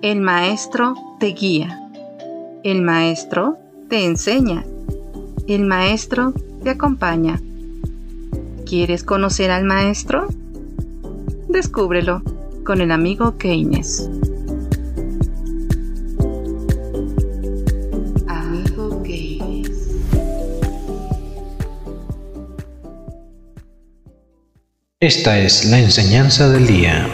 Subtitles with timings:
[0.00, 1.90] El maestro te guía.
[2.62, 4.64] El maestro te enseña.
[5.48, 6.32] El maestro
[6.62, 7.40] te acompaña.
[8.64, 10.28] ¿Quieres conocer al maestro?
[11.48, 12.22] Descúbrelo
[12.64, 14.08] con el amigo Keynes.
[18.28, 19.96] Amigo Keynes.
[25.00, 27.08] Esta es la enseñanza del día.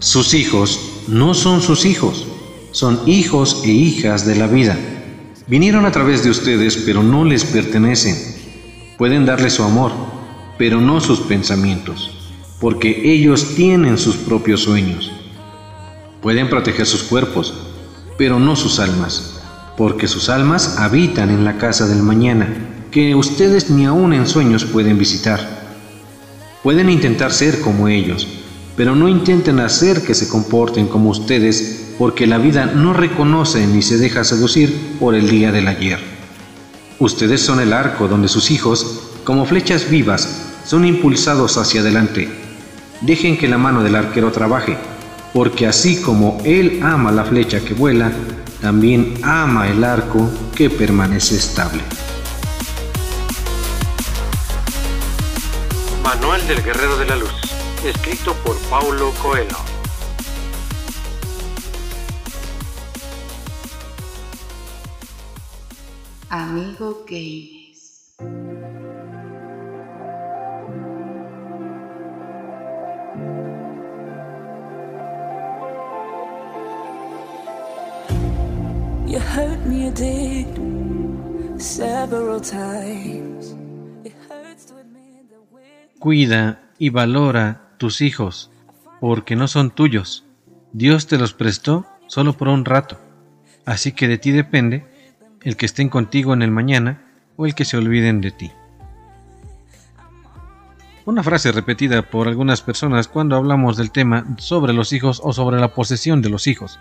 [0.00, 2.24] Sus hijos no son sus hijos,
[2.70, 4.78] son hijos e hijas de la vida.
[5.48, 8.16] Vinieron a través de ustedes, pero no les pertenecen.
[8.96, 9.90] Pueden darle su amor,
[10.56, 12.12] pero no sus pensamientos,
[12.60, 15.10] porque ellos tienen sus propios sueños.
[16.22, 17.54] Pueden proteger sus cuerpos,
[18.16, 19.40] pero no sus almas,
[19.76, 24.64] porque sus almas habitan en la casa del mañana, que ustedes ni aun en sueños
[24.64, 25.58] pueden visitar.
[26.62, 28.28] Pueden intentar ser como ellos,
[28.78, 33.82] pero no intenten hacer que se comporten como ustedes, porque la vida no reconoce ni
[33.82, 35.98] se deja seducir por el día del ayer.
[37.00, 42.28] Ustedes son el arco donde sus hijos, como flechas vivas, son impulsados hacia adelante.
[43.00, 44.76] Dejen que la mano del arquero trabaje,
[45.34, 48.12] porque así como él ama la flecha que vuela,
[48.62, 51.82] también ama el arco que permanece estable.
[56.04, 59.56] Manual del Guerrero de la Luz escrito por Paulo Coelho.
[66.30, 68.14] Amigo Games.
[79.06, 83.54] You hurt me, you did several times.
[84.04, 88.50] It hurts to admit that we're Cuida y valora tus hijos,
[89.00, 90.24] porque no son tuyos.
[90.72, 93.00] Dios te los prestó solo por un rato.
[93.64, 94.86] Así que de ti depende
[95.42, 97.02] el que estén contigo en el mañana
[97.36, 98.52] o el que se olviden de ti.
[101.04, 105.58] Una frase repetida por algunas personas cuando hablamos del tema sobre los hijos o sobre
[105.58, 106.78] la posesión de los hijos.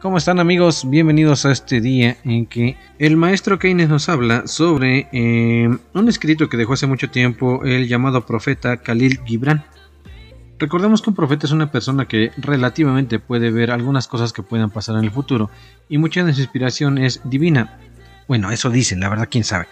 [0.00, 0.88] ¿Cómo están amigos?
[0.88, 6.48] Bienvenidos a este día en que el maestro Keynes nos habla sobre eh, un escrito
[6.48, 9.64] que dejó hace mucho tiempo el llamado profeta Khalil Gibran.
[10.58, 14.70] Recordemos que un profeta es una persona que relativamente puede ver algunas cosas que puedan
[14.70, 15.50] pasar en el futuro
[15.88, 17.78] y mucha de su inspiración es divina.
[18.26, 19.66] Bueno, eso dicen, la verdad quién sabe.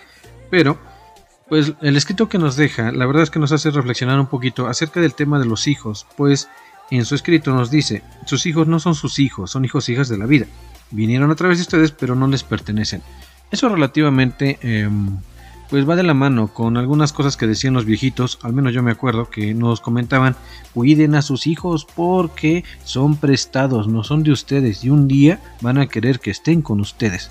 [0.50, 0.78] Pero,
[1.48, 4.66] pues el escrito que nos deja, la verdad es que nos hace reflexionar un poquito
[4.66, 6.48] acerca del tema de los hijos, pues
[6.90, 10.08] en su escrito nos dice, sus hijos no son sus hijos, son hijos e hijas
[10.08, 10.46] de la vida.
[10.90, 13.02] Vinieron a través de ustedes, pero no les pertenecen.
[13.50, 14.88] Eso relativamente, eh,
[15.70, 18.82] pues va de la mano con algunas cosas que decían los viejitos, al menos yo
[18.82, 20.36] me acuerdo que nos comentaban,
[20.72, 25.78] cuiden a sus hijos porque son prestados, no son de ustedes y un día van
[25.78, 27.30] a querer que estén con ustedes.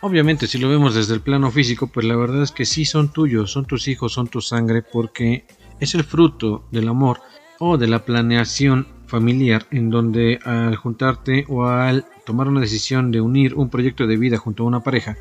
[0.00, 3.12] Obviamente, si lo vemos desde el plano físico, pues la verdad es que sí son
[3.12, 5.44] tuyos, son tus hijos, son tu sangre, porque
[5.80, 7.20] es el fruto del amor
[7.58, 13.20] o de la planeación familiar en donde al juntarte o al tomar una decisión de
[13.20, 15.16] unir un proyecto de vida junto a una pareja,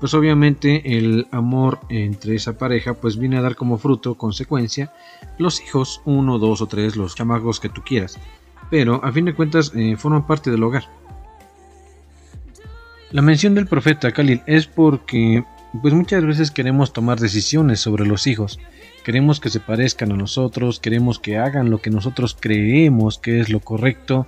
[0.00, 4.92] pues obviamente el amor entre esa pareja pues viene a dar como fruto, consecuencia,
[5.38, 8.18] los hijos, uno, dos o tres, los chamacos que tú quieras,
[8.70, 10.84] pero a fin de cuentas eh, forman parte del hogar.
[13.10, 15.44] La mención del profeta Khalil es porque
[15.82, 18.58] pues muchas veces queremos tomar decisiones sobre los hijos,
[19.04, 23.50] queremos que se parezcan a nosotros, queremos que hagan lo que nosotros creemos que es
[23.50, 24.26] lo correcto,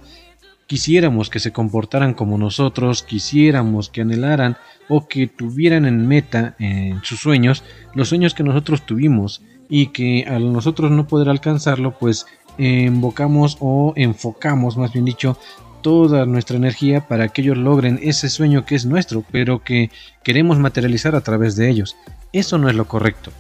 [0.66, 4.56] quisiéramos que se comportaran como nosotros, quisiéramos que anhelaran
[4.88, 7.64] o que tuvieran en meta, en sus sueños,
[7.94, 12.26] los sueños que nosotros tuvimos y que al nosotros no poder alcanzarlo, pues
[12.58, 15.38] invocamos o enfocamos, más bien dicho,
[15.82, 19.90] toda nuestra energía para que ellos logren ese sueño que es nuestro, pero que
[20.24, 21.96] queremos materializar a través de ellos.
[22.32, 23.30] Eso no es lo correcto.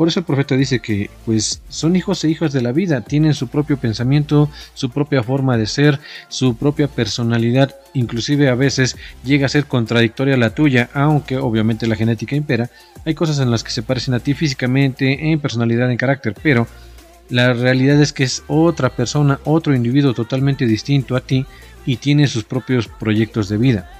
[0.00, 3.34] Por eso el profeta dice que pues son hijos e hijas de la vida, tienen
[3.34, 6.00] su propio pensamiento, su propia forma de ser,
[6.30, 11.86] su propia personalidad, inclusive a veces llega a ser contradictoria a la tuya, aunque obviamente
[11.86, 12.70] la genética impera.
[13.04, 16.66] Hay cosas en las que se parecen a ti físicamente, en personalidad, en carácter, pero
[17.28, 21.44] la realidad es que es otra persona, otro individuo totalmente distinto a ti
[21.84, 23.99] y tiene sus propios proyectos de vida.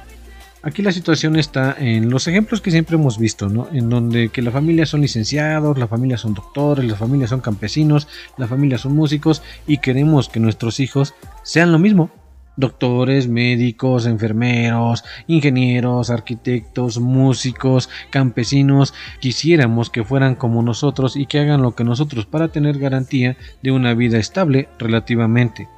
[0.63, 3.69] Aquí la situación está en los ejemplos que siempre hemos visto, ¿no?
[3.73, 8.09] En donde que la familia son licenciados, la familia son doctores, la familia son campesinos,
[8.37, 11.15] la familia son músicos y queremos que nuestros hijos
[11.45, 12.11] sean lo mismo.
[12.59, 21.63] Doctores, médicos, enfermeros, ingenieros, arquitectos, músicos, campesinos, quisiéramos que fueran como nosotros y que hagan
[21.63, 25.69] lo que nosotros para tener garantía de una vida estable relativamente.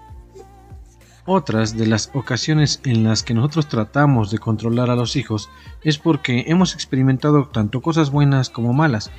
[1.24, 5.50] Otras de las ocasiones en las que nosotros tratamos de controlar a los hijos
[5.82, 9.12] es porque hemos experimentado tanto cosas buenas como malas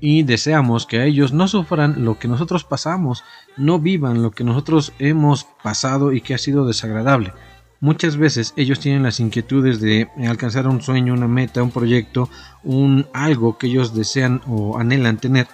[0.00, 3.24] y deseamos que a ellos no sufran lo que nosotros pasamos,
[3.56, 7.32] no vivan lo que nosotros hemos pasado y que ha sido desagradable.
[7.80, 12.28] Muchas veces ellos tienen las inquietudes de alcanzar un sueño, una meta, un proyecto,
[12.62, 15.48] un algo que ellos desean o anhelan tener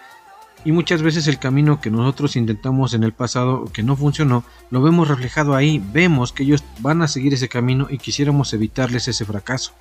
[0.64, 4.82] y muchas veces el camino que nosotros intentamos en el pasado que no funcionó, lo
[4.82, 9.24] vemos reflejado ahí, vemos que ellos van a seguir ese camino y quisiéramos evitarles ese
[9.24, 9.72] fracaso.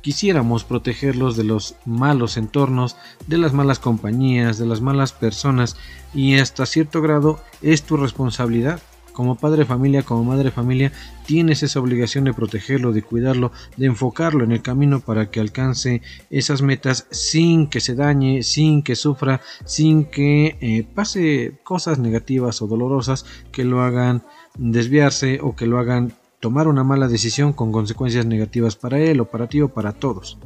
[0.00, 2.96] Quisiéramos protegerlos de los malos entornos,
[3.26, 5.76] de las malas compañías, de las malas personas
[6.14, 8.80] y hasta cierto grado es tu responsabilidad
[9.18, 10.92] como padre de familia, como madre de familia,
[11.26, 16.02] tienes esa obligación de protegerlo, de cuidarlo, de enfocarlo en el camino para que alcance
[16.30, 22.62] esas metas sin que se dañe, sin que sufra, sin que eh, pase cosas negativas
[22.62, 24.22] o dolorosas que lo hagan
[24.56, 29.24] desviarse o que lo hagan tomar una mala decisión con consecuencias negativas para él o
[29.24, 30.38] para ti o para todos.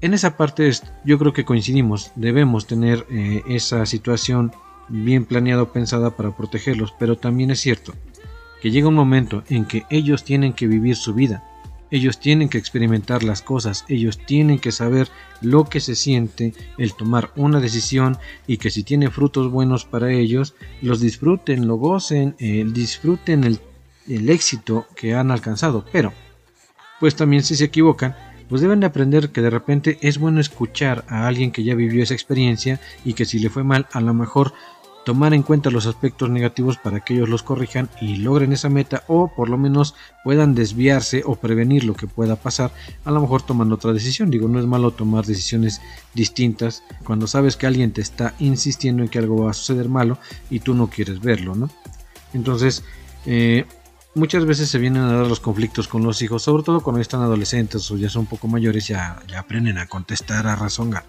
[0.00, 0.70] En esa parte
[1.04, 4.52] yo creo que coincidimos, debemos tener eh, esa situación
[4.90, 7.94] bien planeado, pensada para protegerlos, pero también es cierto
[8.60, 11.42] que llega un momento en que ellos tienen que vivir su vida,
[11.90, 15.08] ellos tienen que experimentar las cosas, ellos tienen que saber
[15.40, 20.12] lo que se siente el tomar una decisión y que si tiene frutos buenos para
[20.12, 23.60] ellos, los disfruten, lo gocen, eh, disfruten el,
[24.08, 25.84] el éxito que han alcanzado.
[25.90, 26.12] Pero,
[27.00, 28.14] pues también si se equivocan,
[28.48, 32.02] pues deben de aprender que de repente es bueno escuchar a alguien que ya vivió
[32.02, 34.52] esa experiencia y que si le fue mal, a lo mejor
[35.04, 39.04] tomar en cuenta los aspectos negativos para que ellos los corrijan y logren esa meta
[39.08, 39.94] o por lo menos
[40.24, 42.72] puedan desviarse o prevenir lo que pueda pasar,
[43.04, 44.30] a lo mejor tomando otra decisión.
[44.30, 45.80] Digo, no es malo tomar decisiones
[46.14, 50.18] distintas cuando sabes que alguien te está insistiendo en que algo va a suceder malo
[50.50, 51.70] y tú no quieres verlo, ¿no?
[52.32, 52.84] Entonces,
[53.26, 53.64] eh,
[54.14, 57.22] muchas veces se vienen a dar los conflictos con los hijos, sobre todo cuando están
[57.22, 61.04] adolescentes o ya son un poco mayores, ya, aprenden a contestar, a razonar.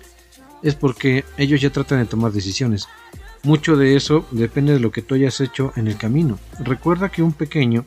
[0.62, 2.88] Es porque ellos ya tratan de tomar decisiones.
[3.44, 6.38] Mucho de eso depende de lo que tú hayas hecho en el camino.
[6.60, 7.86] Recuerda que un pequeño,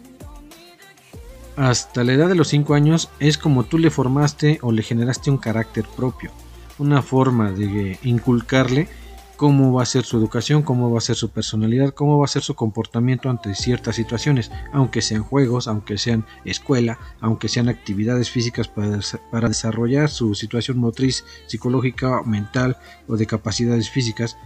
[1.56, 5.30] hasta la edad de los 5 años, es como tú le formaste o le generaste
[5.30, 6.32] un carácter propio,
[6.78, 8.88] una forma de inculcarle
[9.36, 12.28] cómo va a ser su educación, cómo va a ser su personalidad, cómo va a
[12.28, 18.30] ser su comportamiento ante ciertas situaciones, aunque sean juegos, aunque sean escuela, aunque sean actividades
[18.30, 18.98] físicas para,
[19.30, 24.36] para desarrollar su situación motriz, psicológica, mental o de capacidades físicas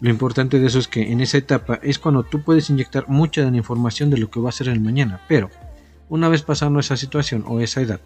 [0.00, 3.42] lo importante de eso es que en esa etapa es cuando tú puedes inyectar mucha
[3.42, 5.50] información de lo que va a ser el mañana, pero
[6.08, 8.00] una vez pasando esa situación o esa edad,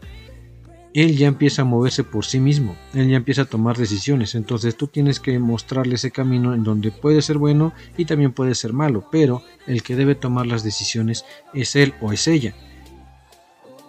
[0.94, 4.76] él ya empieza a moverse por sí mismo, él ya empieza a tomar decisiones, entonces
[4.76, 8.72] tú tienes que mostrarle ese camino en donde puede ser bueno y también puede ser
[8.72, 11.24] malo, pero el que debe tomar las decisiones
[11.54, 12.54] es él o es ella.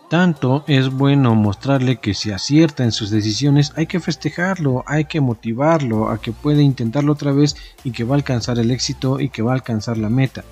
[0.10, 5.22] Tanto es bueno mostrarle que si acierta en sus decisiones hay que festejarlo, hay que
[5.22, 9.30] motivarlo a que puede intentarlo otra vez y que va a alcanzar el éxito y
[9.30, 10.44] que va a alcanzar la meta.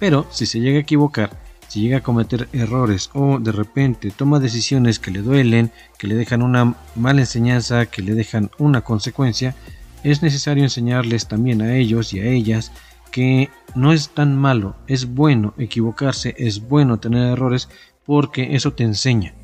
[0.00, 1.30] Pero si se llega a equivocar,
[1.68, 6.16] si llega a cometer errores o de repente toma decisiones que le duelen, que le
[6.16, 9.54] dejan una mala enseñanza, que le dejan una consecuencia,
[10.02, 12.72] es necesario enseñarles también a ellos y a ellas
[13.12, 17.68] que no es tan malo, es bueno equivocarse, es bueno tener errores,
[18.08, 19.34] porque eso te enseña.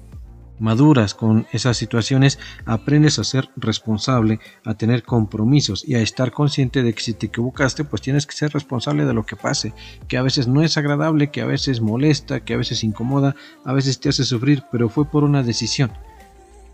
[0.59, 6.83] Maduras con esas situaciones, aprendes a ser responsable, a tener compromisos y a estar consciente
[6.83, 9.75] de que si te equivocaste, pues tienes que ser responsable de lo que pase,
[10.09, 13.75] que a veces no es agradable, que a veces molesta, que a veces incomoda, a
[13.75, 15.93] veces te hace sufrir, pero fue por una decisión.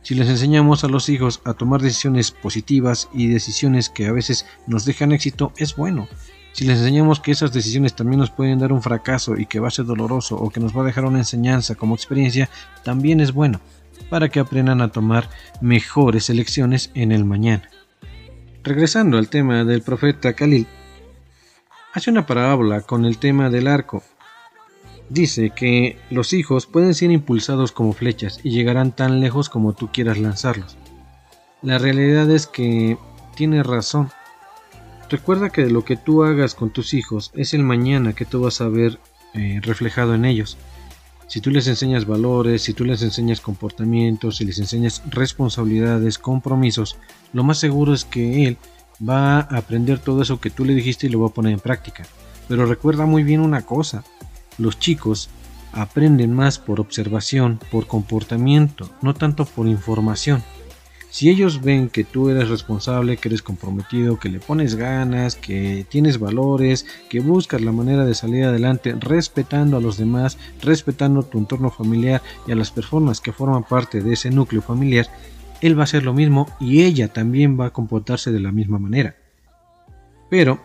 [0.03, 4.47] Si les enseñamos a los hijos a tomar decisiones positivas y decisiones que a veces
[4.69, 6.07] nos dejan éxito, es bueno.
[6.53, 9.69] Si les enseñamos que esas decisiones también nos pueden dar un fracaso y que va
[9.69, 12.51] a ser doloroso o que nos va a dejar una enseñanza como experiencia,
[12.83, 13.61] también es bueno,
[14.09, 15.31] para que aprendan a tomar
[15.61, 17.69] mejores elecciones en el mañana.
[18.63, 20.67] Regresando al tema del profeta Khalil,
[21.95, 24.03] hace una parábola con el tema del arco.
[25.09, 29.89] Dice que los hijos pueden ser impulsados como flechas y llegarán tan lejos como tú
[29.93, 30.77] quieras lanzarlos.
[31.63, 32.97] La realidad es que
[33.35, 34.11] tiene razón
[35.11, 38.61] Recuerda que lo que tú hagas con tus hijos es el mañana que tú vas
[38.61, 39.01] a ver
[39.35, 40.57] eh, reflejado en ellos.
[41.27, 46.97] Si tú les enseñas valores, si tú les enseñas comportamientos, si les enseñas responsabilidades, compromisos,
[47.33, 48.57] lo más seguro es que él
[49.07, 51.61] va a aprender todo eso que tú le dijiste y lo va a poner en
[51.61, 52.05] práctica.
[52.47, 54.05] Pero recuerda muy bien una cosa,
[54.59, 55.29] los chicos
[55.73, 60.43] aprenden más por observación, por comportamiento, no tanto por información.
[61.11, 65.85] Si ellos ven que tú eres responsable, que eres comprometido, que le pones ganas, que
[65.89, 71.39] tienes valores, que buscas la manera de salir adelante respetando a los demás, respetando tu
[71.39, 75.09] entorno familiar y a las personas que forman parte de ese núcleo familiar,
[75.61, 78.79] él va a hacer lo mismo y ella también va a comportarse de la misma
[78.79, 79.17] manera.
[80.31, 80.61] Pero,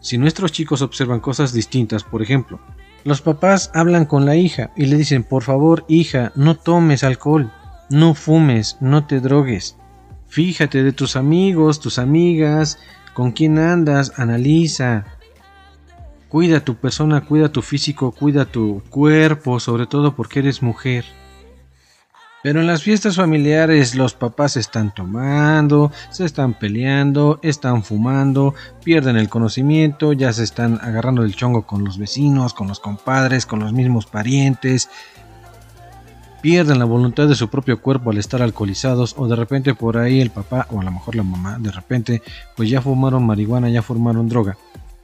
[0.00, 2.60] si nuestros chicos observan cosas distintas, por ejemplo,
[3.04, 7.50] los papás hablan con la hija y le dicen, por favor, hija, no tomes alcohol,
[7.90, 9.76] no fumes, no te drogues.
[10.28, 12.78] Fíjate de tus amigos, tus amigas,
[13.14, 15.06] con quién andas, analiza.
[16.28, 21.04] Cuida tu persona, cuida tu físico, cuida tu cuerpo, sobre todo porque eres mujer.
[22.42, 28.54] Pero en las fiestas familiares los papás están tomando, se están peleando, están fumando,
[28.84, 33.44] pierden el conocimiento, ya se están agarrando el chongo con los vecinos, con los compadres,
[33.44, 34.88] con los mismos parientes,
[36.40, 40.20] pierden la voluntad de su propio cuerpo al estar alcoholizados o de repente por ahí
[40.20, 42.22] el papá o a lo mejor la mamá de repente
[42.56, 44.56] pues ya fumaron marihuana, ya fumaron droga.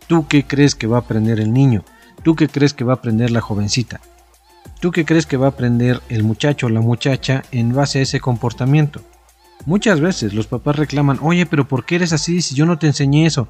[0.07, 1.85] ¿Tú qué crees que va a aprender el niño?
[2.23, 4.01] ¿Tú qué crees que va a aprender la jovencita?
[4.81, 8.03] ¿Tú qué crees que va a aprender el muchacho o la muchacha en base a
[8.03, 9.01] ese comportamiento?
[9.67, 12.87] Muchas veces los papás reclaman, oye, pero ¿por qué eres así si yo no te
[12.87, 13.49] enseñé eso?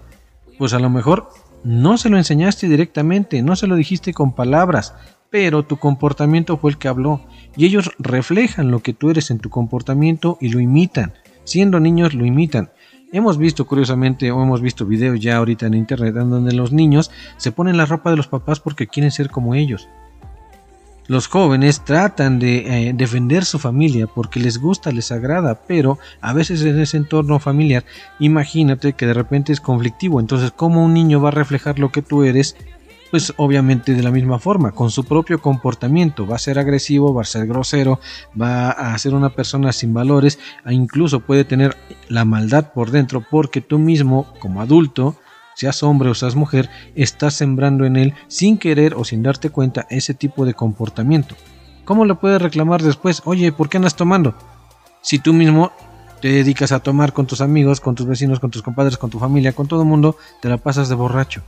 [0.59, 1.31] Pues a lo mejor
[1.65, 4.95] no se lo enseñaste directamente, no se lo dijiste con palabras,
[5.35, 7.21] pero tu comportamiento fue el que habló
[7.57, 11.13] y ellos reflejan lo que tú eres en tu comportamiento y lo imitan.
[11.43, 12.71] Siendo niños lo imitan.
[13.11, 17.51] Hemos visto curiosamente o hemos visto videos ya ahorita en internet donde los niños se
[17.51, 19.89] ponen la ropa de los papás porque quieren ser como ellos.
[21.09, 26.33] Los jóvenes tratan de eh, defender su familia porque les gusta, les agrada, pero a
[26.33, 27.85] veces en ese entorno familiar,
[28.21, 30.21] imagínate que de repente es conflictivo.
[30.21, 32.57] Entonces, ¿cómo un niño va a reflejar lo que tú eres
[33.15, 37.23] pues obviamente de la misma forma, con su propio comportamiento, va a ser agresivo, va
[37.23, 38.01] a ser grosero,
[38.35, 41.77] va a ser una persona sin valores, e incluso puede tener
[42.09, 45.15] la maldad por dentro porque tú mismo como adulto,
[45.55, 49.87] seas hombre o seas mujer, estás sembrando en él sin querer o sin darte cuenta
[49.91, 51.37] ese tipo de comportamiento.
[51.85, 53.23] ¿Cómo le puedes reclamar después?
[53.27, 54.35] Oye, ¿por qué andas tomando?
[55.03, 55.71] Si tú mismo
[56.21, 59.21] te dedicas a tomar con tus amigos, con tus vecinos, con tus compadres, con tu
[59.21, 61.43] familia, con todo el mundo, te la pasas de borracho.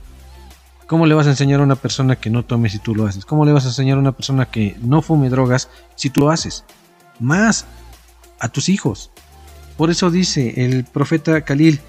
[0.87, 3.25] ¿Cómo le vas a enseñar a una persona que no tome si tú lo haces?
[3.25, 6.29] ¿Cómo le vas a enseñar a una persona que no fume drogas si tú lo
[6.29, 6.63] haces?
[7.19, 7.65] Más
[8.39, 9.11] a tus hijos.
[9.75, 11.81] Por eso dice el profeta Khalil,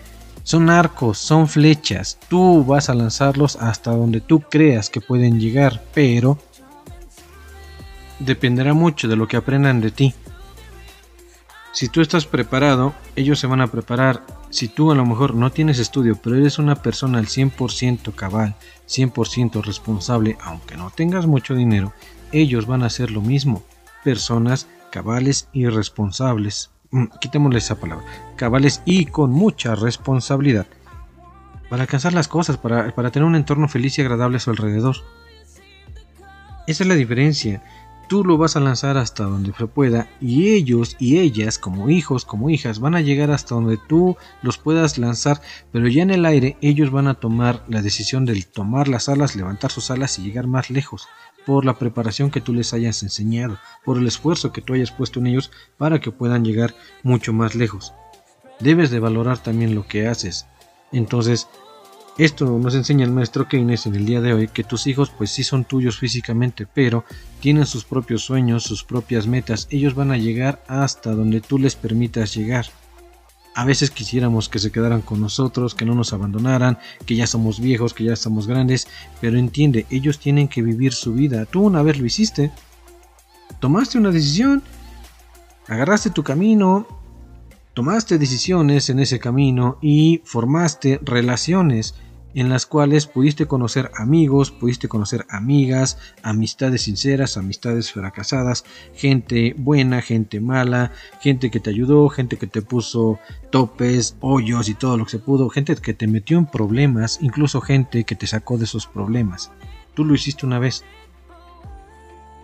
[0.42, 5.82] son arcos, son flechas, tú vas a lanzarlos hasta donde tú creas que pueden llegar,
[5.94, 6.38] pero
[8.18, 10.14] dependerá mucho de lo que aprendan de ti.
[11.72, 14.22] Si tú estás preparado, ellos se van a preparar.
[14.50, 18.54] Si tú a lo mejor no tienes estudio, pero eres una persona al 100% cabal,
[18.88, 21.92] 100% responsable, aunque no tengas mucho dinero,
[22.32, 23.62] ellos van a hacer lo mismo.
[24.04, 26.70] Personas cabales y responsables.
[26.90, 27.06] Mm,
[27.56, 28.06] esa palabra.
[28.36, 30.66] Cabales y con mucha responsabilidad.
[31.68, 34.96] Para alcanzar las cosas, para, para tener un entorno feliz y agradable a su alrededor.
[36.66, 37.62] Esa es la diferencia
[38.08, 42.24] tú lo vas a lanzar hasta donde se pueda y ellos y ellas como hijos,
[42.24, 46.24] como hijas van a llegar hasta donde tú los puedas lanzar, pero ya en el
[46.24, 50.22] aire ellos van a tomar la decisión de tomar las alas, levantar sus alas y
[50.22, 51.06] llegar más lejos
[51.46, 55.20] por la preparación que tú les hayas enseñado, por el esfuerzo que tú hayas puesto
[55.20, 57.92] en ellos para que puedan llegar mucho más lejos.
[58.60, 60.46] Debes de valorar también lo que haces.
[60.92, 61.46] Entonces,
[62.18, 65.30] esto nos enseña el maestro Keynes en el día de hoy que tus hijos pues
[65.30, 67.04] sí son tuyos físicamente, pero
[67.38, 71.76] tienen sus propios sueños, sus propias metas, ellos van a llegar hasta donde tú les
[71.76, 72.66] permitas llegar.
[73.54, 77.60] A veces quisiéramos que se quedaran con nosotros, que no nos abandonaran, que ya somos
[77.60, 78.88] viejos, que ya estamos grandes,
[79.20, 81.44] pero entiende, ellos tienen que vivir su vida.
[81.44, 82.50] Tú una vez lo hiciste,
[83.60, 84.62] tomaste una decisión,
[85.68, 86.86] agarraste tu camino,
[87.74, 91.94] tomaste decisiones en ese camino y formaste relaciones
[92.34, 100.02] en las cuales pudiste conocer amigos, pudiste conocer amigas, amistades sinceras, amistades fracasadas, gente buena,
[100.02, 103.18] gente mala, gente que te ayudó, gente que te puso
[103.50, 107.60] topes, hoyos y todo lo que se pudo, gente que te metió en problemas, incluso
[107.60, 109.50] gente que te sacó de esos problemas.
[109.94, 110.84] Tú lo hiciste una vez.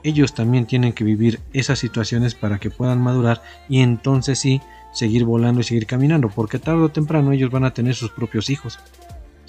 [0.02, 4.60] Ellos también tienen que vivir esas situaciones para que puedan madurar y entonces sí
[4.92, 8.50] seguir volando y seguir caminando, porque tarde o temprano ellos van a tener sus propios
[8.50, 8.78] hijos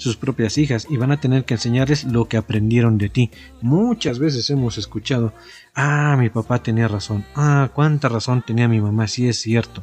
[0.06, 3.30] sus propias hijas y van a tener que enseñarles lo que aprendieron de ti.
[3.60, 5.32] Muchas veces hemos escuchado,
[5.74, 9.82] ah, mi papá tenía razón, ah, cuánta razón tenía mi mamá, sí es cierto.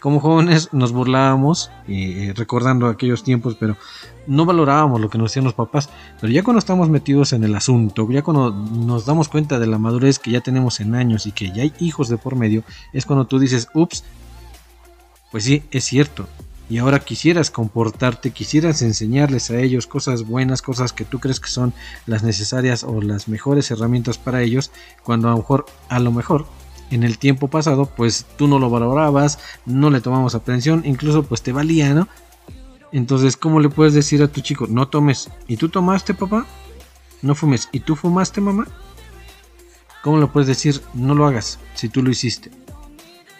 [0.00, 3.76] Como jóvenes nos burlábamos, eh, recordando aquellos tiempos, pero
[4.26, 5.90] no valorábamos lo que nos decían los papás.
[6.20, 9.78] Pero ya cuando estamos metidos en el asunto, ya cuando nos damos cuenta de la
[9.78, 13.06] madurez que ya tenemos en años y que ya hay hijos de por medio, es
[13.06, 14.02] cuando tú dices, ups,
[15.30, 16.26] pues sí, es cierto.
[16.72, 21.50] Y ahora quisieras comportarte, quisieras enseñarles a ellos cosas buenas, cosas que tú crees que
[21.50, 21.74] son
[22.06, 24.70] las necesarias o las mejores herramientas para ellos,
[25.02, 26.46] cuando a lo mejor, a lo mejor
[26.90, 31.42] en el tiempo pasado, pues tú no lo valorabas, no le tomamos atención, incluso pues
[31.42, 32.08] te valía, ¿no?
[32.90, 35.28] Entonces, ¿cómo le puedes decir a tu chico, no tomes?
[35.48, 36.46] ¿Y tú tomaste, papá?
[37.20, 37.68] No fumes.
[37.72, 38.66] ¿Y tú fumaste, mamá?
[40.02, 42.50] ¿Cómo le puedes decir, no lo hagas si tú lo hiciste?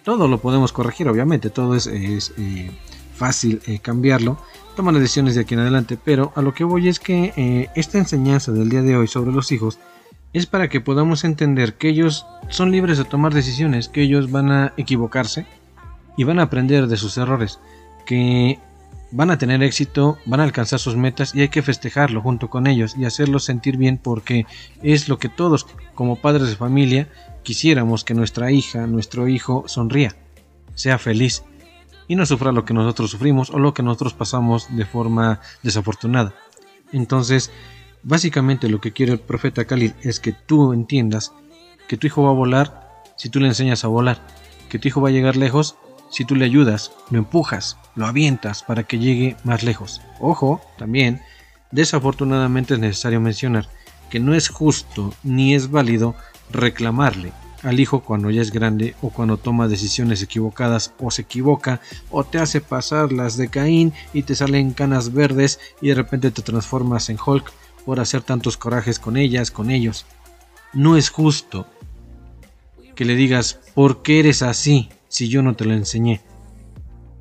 [0.05, 2.71] Todo lo podemos corregir, obviamente, todo es, eh,
[3.23, 4.37] fácil eh, cambiarlo.
[4.75, 7.69] Toma las decisiones de aquí en adelante, pero a lo que voy es que eh,
[7.77, 9.79] esta enseñanza del día de hoy sobre los hijos
[10.33, 14.51] es para que podamos entender que ellos son libres de tomar decisiones, que ellos van
[14.51, 15.47] a equivocarse
[16.17, 17.61] y van a aprender de sus errores,
[18.07, 18.59] que
[19.13, 22.67] van a tener éxito, van a alcanzar sus metas y hay que festejarlo junto con
[22.67, 24.47] ellos y hacerlos sentir bien porque
[24.83, 27.07] es lo que todos como padres de familia
[27.45, 30.17] quisiéramos que nuestra hija, nuestro hijo sonría,
[30.75, 31.45] sea feliz
[32.13, 36.35] y no sufra lo que nosotros sufrimos o lo que nosotros pasamos de forma desafortunada.
[36.93, 37.51] Entonces,
[38.05, 41.33] Básicamente lo que quiere el profeta Khalil es que tú entiendas
[41.87, 44.27] que tu hijo va a volar si tú le enseñas a volar,
[44.69, 45.77] que tu hijo va a llegar lejos
[46.11, 50.03] si tú le ayudas, lo empujas, lo avientas para que llegue más lejos.
[50.21, 51.23] Ojo, también,
[51.71, 53.69] desafortunadamente es necesario mencionar
[54.11, 56.17] que no es justo ni es válido
[56.51, 61.81] reclamarle al hijo cuando ya es grande o cuando toma decisiones equivocadas o se equivoca
[62.11, 66.31] o te hace pasar las de Caín y te salen canas verdes y de repente
[66.31, 67.53] te transformas en Hulk
[67.85, 70.07] por hacer tantos corajes con ellas, con ellos.
[70.73, 71.67] No es justo
[72.95, 76.21] que le digas, ¿por qué eres así si yo no te lo enseñé?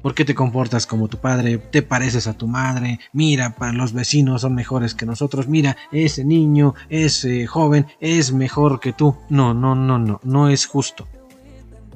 [0.02, 1.60] ¿Por qué te comportas como tu padre?
[1.60, 3.00] ¿Te pareces a tu madre?
[3.14, 5.48] Mira, para los vecinos son mejores que nosotros.
[5.48, 9.16] Mira, ese niño, ese joven es mejor que tú.
[9.30, 11.08] No, no, no, no, no es justo.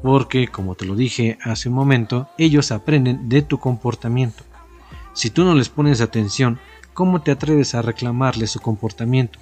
[0.03, 4.43] Porque, como te lo dije hace un momento, ellos aprenden de tu comportamiento.
[5.13, 6.59] Si tú no les pones atención,
[6.93, 9.39] ¿cómo te atreves a reclamarle su comportamiento?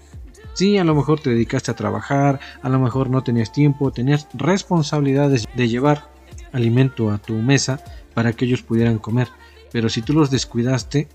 [0.53, 4.27] Sí, a lo mejor te dedicaste a trabajar, a lo mejor no tenías tiempo, tenías
[4.35, 6.07] responsabilidades de llevar
[6.53, 9.27] alimento a tu mesa para que ellos pudieran comer,
[9.71, 11.07] pero si tú los descuidaste,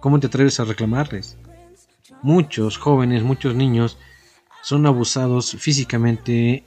[0.00, 1.36] ¿cómo te atreves a reclamarles?
[2.22, 3.98] Muchos jóvenes, muchos niños
[4.62, 6.64] son abusados físicamente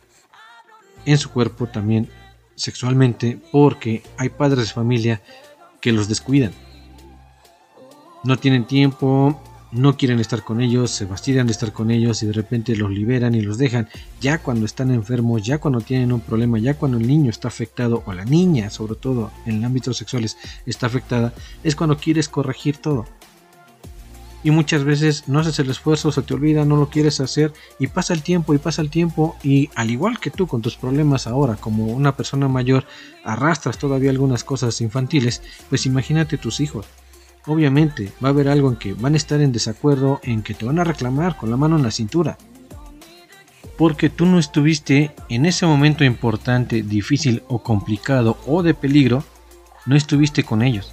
[1.05, 2.10] en su cuerpo también
[2.55, 5.21] sexualmente porque hay padres de familia
[5.81, 6.53] que los descuidan
[8.27, 12.27] no tienen tiempo, no quieren estar con ellos, se fastidian de estar con ellos y
[12.27, 13.89] de repente los liberan y los dejan.
[14.21, 18.03] Ya cuando están enfermos, ya cuando tienen un problema, ya cuando el niño está afectado
[18.06, 20.25] o la niña, sobre todo en el ámbito sexual,
[20.65, 23.06] está afectada, es cuando quieres corregir todo.
[24.43, 27.88] Y muchas veces no haces el esfuerzo, se te olvida, no lo quieres hacer y
[27.88, 31.27] pasa el tiempo y pasa el tiempo y al igual que tú con tus problemas
[31.27, 32.86] ahora como una persona mayor
[33.25, 36.86] arrastras todavía algunas cosas infantiles, pues imagínate tus hijos
[37.47, 40.65] obviamente va a haber algo en que van a estar en desacuerdo, en que te
[40.65, 42.38] van a reclamar con la mano en la cintura.
[43.77, 49.23] Porque tú no estuviste en ese momento importante, difícil o complicado o de peligro,
[49.86, 50.91] no estuviste con ellos.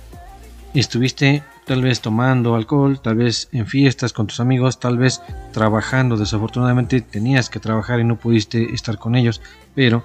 [0.74, 6.16] Estuviste tal vez tomando alcohol, tal vez en fiestas con tus amigos, tal vez trabajando.
[6.16, 9.40] Desafortunadamente tenías que trabajar y no pudiste estar con ellos,
[9.74, 10.04] pero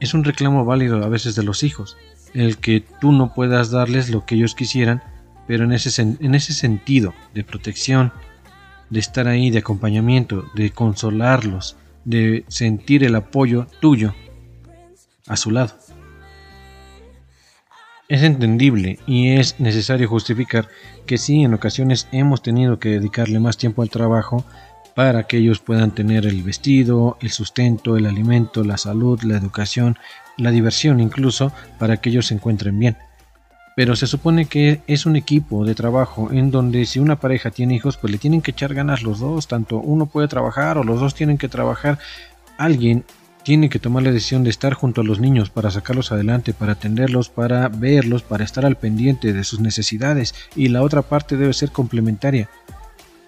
[0.00, 1.96] es un reclamo válido a veces de los hijos,
[2.34, 5.02] el que tú no puedas darles lo que ellos quisieran
[5.48, 8.12] pero en ese, en ese sentido de protección,
[8.90, 14.14] de estar ahí, de acompañamiento, de consolarlos, de sentir el apoyo tuyo
[15.26, 15.74] a su lado.
[18.08, 20.68] Es entendible y es necesario justificar
[21.06, 24.44] que sí, en ocasiones hemos tenido que dedicarle más tiempo al trabajo
[24.94, 29.96] para que ellos puedan tener el vestido, el sustento, el alimento, la salud, la educación,
[30.36, 32.96] la diversión incluso, para que ellos se encuentren bien
[33.78, 37.76] pero se supone que es un equipo de trabajo en donde si una pareja tiene
[37.76, 40.98] hijos, pues le tienen que echar ganas los dos, tanto uno puede trabajar o los
[40.98, 41.96] dos tienen que trabajar.
[42.56, 43.04] Alguien
[43.44, 46.72] tiene que tomar la decisión de estar junto a los niños para sacarlos adelante, para
[46.72, 51.52] atenderlos, para verlos, para estar al pendiente de sus necesidades y la otra parte debe
[51.52, 52.48] ser complementaria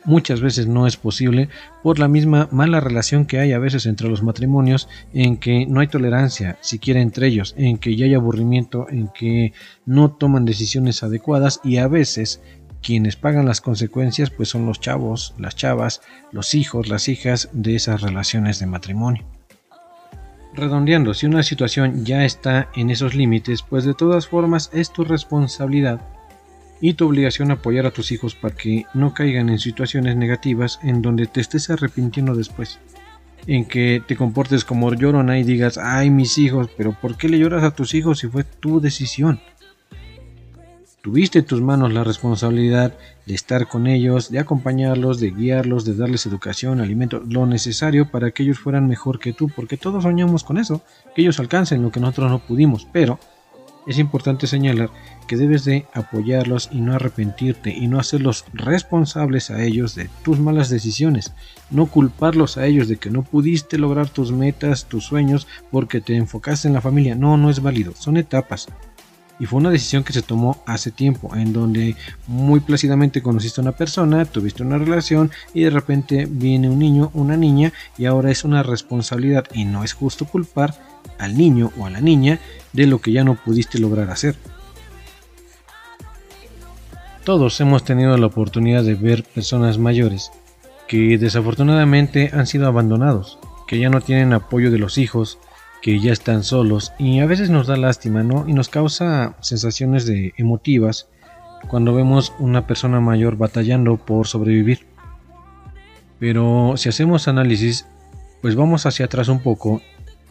[0.05, 1.49] muchas veces no es posible
[1.83, 5.81] por la misma mala relación que hay a veces entre los matrimonios en que no
[5.81, 9.53] hay tolerancia siquiera entre ellos, en que ya hay aburrimiento, en que
[9.87, 12.41] no toman decisiones adecuadas y a veces
[12.83, 16.01] quienes pagan las consecuencias pues son los chavos, las chavas,
[16.33, 19.25] los hijos, las hijas de esas relaciones de matrimonio.
[20.55, 25.05] Redondeando, si una situación ya está en esos límites, pues de todas formas es tu
[25.05, 26.01] responsabilidad
[26.81, 31.03] y tu obligación apoyar a tus hijos para que no caigan en situaciones negativas en
[31.03, 32.79] donde te estés arrepintiendo después.
[33.47, 37.39] En que te comportes como llorona y digas, ay mis hijos, pero ¿por qué le
[37.39, 39.41] lloras a tus hijos si fue tu decisión?
[41.03, 42.93] Tuviste en tus manos la responsabilidad
[43.25, 48.33] de estar con ellos, de acompañarlos, de guiarlos, de darles educación, alimento, lo necesario para
[48.33, 50.83] que ellos fueran mejor que tú, porque todos soñamos con eso,
[51.15, 53.19] que ellos alcancen lo que nosotros no pudimos, pero
[53.91, 54.91] es importante señalar
[55.27, 60.39] que debes de apoyarlos y no arrepentirte y no hacerlos responsables a ellos de tus
[60.39, 61.35] malas decisiones,
[61.73, 66.15] no culparlos a ellos de que no pudiste lograr tus metas, tus sueños porque te
[66.15, 68.69] enfocaste en la familia, no, no es válido, son etapas,
[69.41, 73.63] y fue una decisión que se tomó hace tiempo, en donde muy plácidamente conociste a
[73.63, 78.31] una persona, tuviste una relación y de repente viene un niño, una niña y ahora
[78.31, 80.75] es una responsabilidad y no es justo culpar
[81.19, 82.39] al niño o a la niña
[82.75, 84.37] de lo que ya no pudiste lograr hacer.
[87.25, 90.31] Todos hemos tenido la oportunidad de ver personas mayores
[90.87, 95.39] que desafortunadamente han sido abandonados, que ya no tienen apoyo de los hijos,
[95.83, 98.49] que ya están solos y a veces nos da lástima, ¿no?
[98.49, 101.09] Y nos causa sensaciones de emotivas
[101.69, 104.87] cuando vemos una persona mayor batallando por sobrevivir.
[106.19, 107.87] Pero si hacemos análisis,
[108.43, 109.81] pues vamos hacia atrás un poco,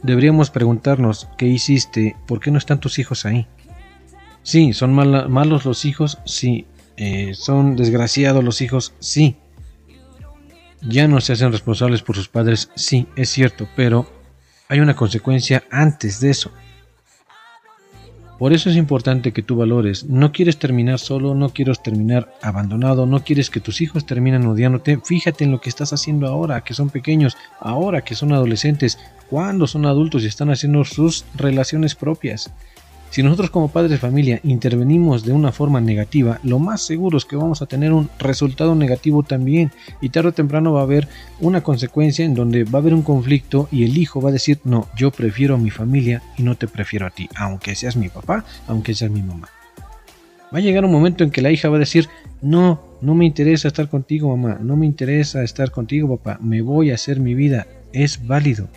[0.04, 3.48] deberíamos preguntarnos qué hiciste, por qué no están tus hijos ahí.
[4.44, 6.66] Sí, son malos los hijos, sí.
[6.98, 9.38] Eh, son desgraciados los hijos, sí.
[10.82, 14.08] Ya no se hacen responsables por sus padres, sí, es cierto, pero
[14.70, 16.52] hay una consecuencia antes de eso.
[18.38, 20.06] Por eso es importante que tú valores.
[20.06, 24.98] No quieres terminar solo, no quieres terminar abandonado, no quieres que tus hijos terminen odiándote.
[25.04, 28.98] Fíjate en lo que estás haciendo ahora, que son pequeños, ahora que son adolescentes,
[29.30, 32.50] cuando son adultos y están haciendo sus relaciones propias.
[33.10, 37.26] Si nosotros como padres de familia intervenimos de una forma negativa, lo más seguro es
[37.26, 41.08] que vamos a tener un resultado negativo también y tarde o temprano va a haber
[41.40, 44.60] una consecuencia en donde va a haber un conflicto y el hijo va a decir,
[44.64, 48.10] no, yo prefiero a mi familia y no te prefiero a ti, aunque seas mi
[48.10, 49.50] papá, aunque seas mi mamá.
[50.54, 52.08] Va a llegar un momento en que la hija va a decir,
[52.44, 56.92] no, no me interesa estar contigo mamá, no me interesa estar contigo papá, me voy
[56.92, 58.68] a hacer mi vida, es válido.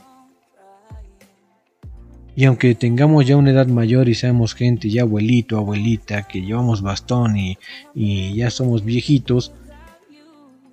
[2.35, 6.81] Y aunque tengamos ya una edad mayor y seamos gente ya abuelito, abuelita, que llevamos
[6.81, 7.59] bastón y,
[7.95, 9.53] y ya somos viejitos,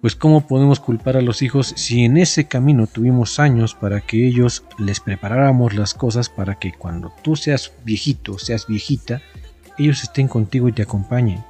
[0.02, 4.26] pues cómo podemos culpar a los hijos si en ese camino tuvimos años para que
[4.26, 9.22] ellos les preparáramos las cosas para que cuando tú seas viejito, seas viejita,
[9.78, 11.44] ellos estén contigo y te acompañen.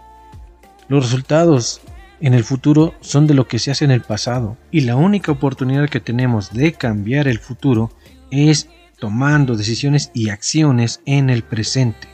[0.88, 1.82] Los resultados
[2.22, 5.32] en el futuro son de lo que se hace en el pasado y la única
[5.32, 7.91] oportunidad que tenemos de cambiar el futuro
[8.32, 8.67] es
[8.99, 12.07] tomando decisiones y acciones en el presente.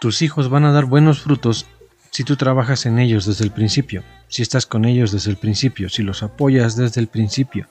[0.00, 1.66] Tus hijos van a dar buenos frutos
[2.10, 5.88] si tú trabajas en ellos desde el principio, si estás con ellos desde el principio,
[5.88, 7.66] si los apoyas desde el principio.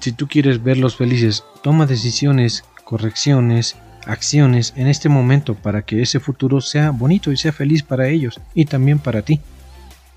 [0.00, 6.20] Si tú quieres verlos felices, toma decisiones, correcciones, acciones en este momento para que ese
[6.20, 9.40] futuro sea bonito y sea feliz para ellos y también para ti.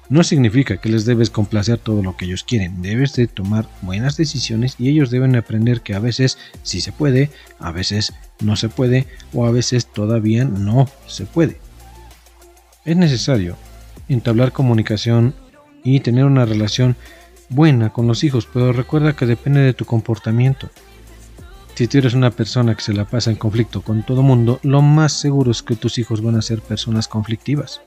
[0.07, 4.17] No significa que les debes complacer todo lo que ellos quieren, debes de tomar buenas
[4.17, 8.69] decisiones y ellos deben aprender que a veces sí se puede, a veces no se
[8.69, 11.57] puede o a veces todavía no se puede.
[12.85, 13.57] Es necesario
[14.07, 15.33] entablar comunicación
[15.83, 16.95] y tener una relación
[17.49, 20.69] buena con los hijos, pero recuerda que depende de tu comportamiento.
[21.73, 24.81] Si tú eres una persona que se la pasa en conflicto con todo mundo, lo
[24.81, 27.81] más seguro es que tus hijos van a ser personas conflictivas.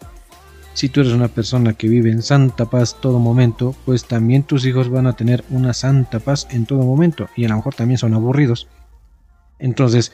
[0.79, 4.65] Si tú eres una persona que vive en santa paz todo momento, pues también tus
[4.65, 7.99] hijos van a tener una santa paz en todo momento y a lo mejor también
[7.99, 8.69] son aburridos.
[9.59, 10.13] Entonces,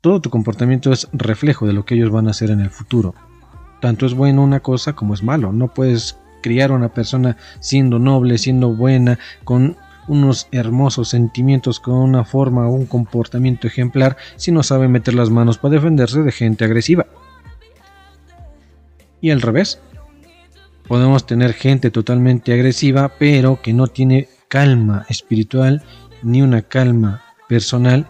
[0.00, 3.16] todo tu comportamiento es reflejo de lo que ellos van a hacer en el futuro.
[3.80, 5.52] Tanto es bueno una cosa como es malo.
[5.52, 11.96] No puedes criar a una persona siendo noble, siendo buena, con unos hermosos sentimientos, con
[11.96, 16.30] una forma o un comportamiento ejemplar, si no sabe meter las manos para defenderse de
[16.30, 17.06] gente agresiva.
[19.20, 19.80] Y al revés,
[20.88, 25.82] Podemos tener gente totalmente agresiva, pero que no tiene calma espiritual
[26.22, 28.06] ni una calma personal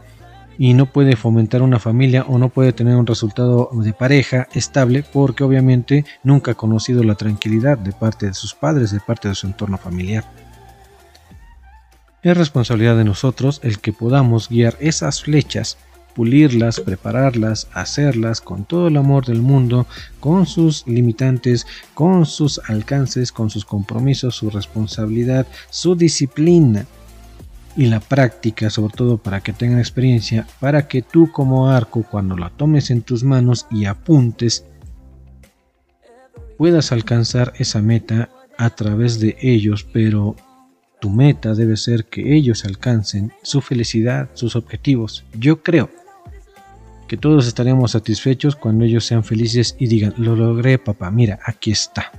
[0.58, 5.04] y no puede fomentar una familia o no puede tener un resultado de pareja estable
[5.12, 9.34] porque obviamente nunca ha conocido la tranquilidad de parte de sus padres, de parte de
[9.34, 10.24] su entorno familiar.
[12.22, 15.78] Es responsabilidad de nosotros el que podamos guiar esas flechas
[16.18, 19.86] pulirlas, prepararlas, hacerlas con todo el amor del mundo,
[20.18, 26.86] con sus limitantes, con sus alcances, con sus compromisos, su responsabilidad, su disciplina
[27.76, 32.36] y la práctica, sobre todo para que tengan experiencia, para que tú como arco, cuando
[32.36, 34.64] la tomes en tus manos y apuntes,
[36.56, 40.34] puedas alcanzar esa meta a través de ellos, pero
[41.00, 45.24] tu meta debe ser que ellos alcancen su felicidad, sus objetivos.
[45.32, 45.90] Yo creo
[47.08, 51.72] que todos estaremos satisfechos cuando ellos sean felices y digan, lo logré papá, mira, aquí
[51.72, 52.12] está.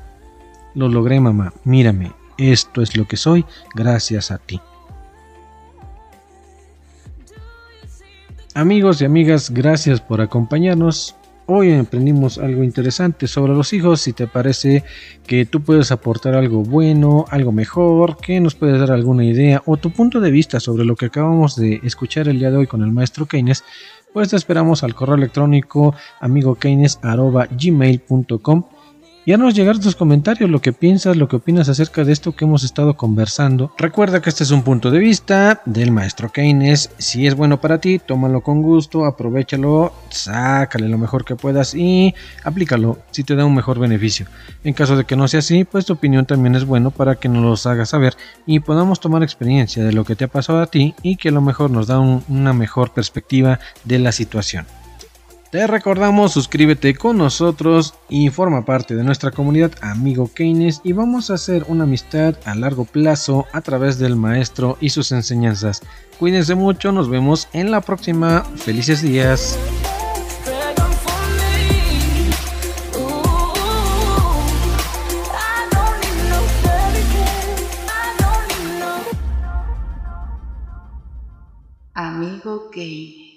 [0.76, 4.60] Lo logré mamá, mírame, esto es lo que soy gracias a ti.
[8.56, 11.16] Amigos y amigas, gracias por acompañarnos.
[11.46, 14.02] Hoy emprendimos algo interesante sobre los hijos.
[14.02, 14.84] Si te parece
[15.26, 19.78] que tú puedes aportar algo bueno, algo mejor, que nos puedes dar alguna idea o
[19.78, 22.84] tu punto de vista sobre lo que acabamos de escuchar el día de hoy con
[22.84, 23.64] el maestro Keynes,
[24.14, 28.64] pues te esperamos al correo electrónico amigokeynes.gmail.com
[29.30, 32.46] y haznos llegar tus comentarios, lo que piensas, lo que opinas acerca de esto que
[32.46, 33.72] hemos estado conversando.
[33.78, 36.90] Recuerda que este es un punto de vista del maestro Keynes.
[36.98, 42.16] Si es bueno para ti, tómalo con gusto, aprovechalo, sácale lo mejor que puedas y
[42.44, 44.26] aplícalo si te da un mejor beneficio.
[44.64, 47.30] En caso de que no sea así, pues tu opinión también es bueno para que
[47.30, 48.16] nos los hagas saber
[48.48, 51.34] y podamos tomar experiencia de lo que te ha pasado a ti y que a
[51.34, 54.66] lo mejor nos da una mejor perspectiva de la situación.
[55.52, 61.32] Te recordamos, suscríbete con nosotros y forma parte de nuestra comunidad Amigo Keynes y vamos
[61.32, 65.82] a hacer una amistad a largo plazo a través del maestro y sus enseñanzas.
[66.20, 68.44] Cuídense mucho, nos vemos en la próxima.
[68.58, 69.58] Felices días.
[81.96, 83.29] Amigo Keynes.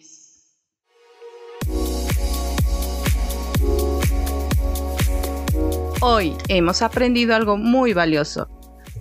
[6.04, 8.48] Hoy hemos aprendido algo muy valioso.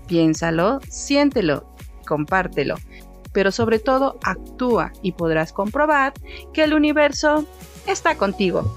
[0.05, 1.65] Piénsalo, siéntelo,
[2.05, 2.75] compártelo,
[3.33, 6.13] pero sobre todo actúa y podrás comprobar
[6.53, 7.43] que el universo
[7.87, 8.71] está contigo.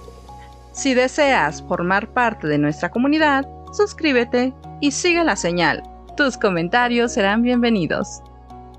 [0.73, 5.83] Si deseas formar parte de nuestra comunidad, suscríbete y sigue la señal.
[6.17, 8.23] Tus comentarios serán bienvenidos.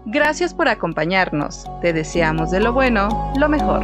[0.08, 1.68] Gracias por acompañarnos.
[1.84, 3.84] Te deseamos de lo bueno, lo mejor.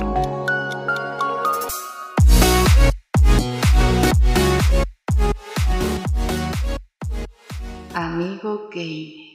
[8.21, 9.30] Amigo Keynes.